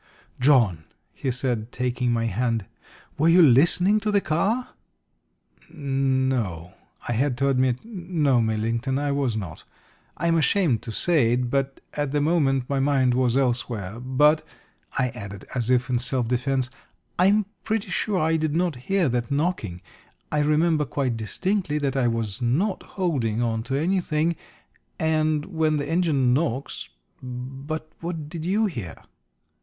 "John," 0.39 0.85
he 1.13 1.29
said, 1.29 1.71
taking 1.71 2.11
my 2.11 2.25
hand, 2.25 2.65
"were 3.19 3.29
you 3.29 3.43
listening 3.43 3.99
to 3.99 4.09
the 4.09 4.19
car?" 4.19 4.69
"No," 5.71 6.73
I 7.07 7.13
had 7.13 7.37
to 7.37 7.49
admit. 7.49 7.85
"No, 7.85 8.41
Millington, 8.41 8.97
I 8.97 9.11
was 9.11 9.37
not. 9.37 9.63
I 10.17 10.25
am 10.25 10.37
ashamed 10.37 10.81
to 10.81 10.91
say 10.91 11.33
it, 11.33 11.51
but 11.51 11.81
at 11.93 12.13
the 12.13 12.19
moment 12.19 12.67
my 12.67 12.79
mind 12.79 13.13
was 13.13 13.37
elsewhere. 13.37 13.99
But," 13.99 14.41
I 14.97 15.09
added, 15.09 15.45
as 15.53 15.69
if 15.69 15.87
in 15.87 15.99
self 15.99 16.27
defence, 16.27 16.71
"I 17.19 17.27
am 17.27 17.45
pretty 17.63 17.91
sure 17.91 18.17
I 18.19 18.37
did 18.37 18.55
not 18.55 18.77
hear 18.87 19.07
that 19.07 19.29
knocking. 19.29 19.83
I 20.31 20.39
remember 20.39 20.83
quite 20.83 21.15
distinctly 21.15 21.77
that 21.77 21.95
I 21.95 22.07
was 22.07 22.41
not 22.41 22.81
holding 22.81 23.43
on 23.43 23.61
to 23.69 23.75
anything, 23.75 24.35
and 24.97 25.45
when 25.45 25.77
the 25.77 25.87
engine 25.87 26.33
knocks 26.33 26.89
But 27.21 27.91
what 27.99 28.29
did 28.29 28.45
you 28.45 28.65
hear?" 28.65 28.95